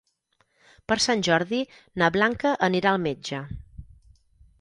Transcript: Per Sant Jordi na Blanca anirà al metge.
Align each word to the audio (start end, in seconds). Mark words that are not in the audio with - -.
Per 0.91 0.95
Sant 1.03 1.19
Jordi 1.27 1.59
na 2.03 2.09
Blanca 2.15 2.55
anirà 2.69 2.95
al 2.95 2.99
metge. 3.05 3.43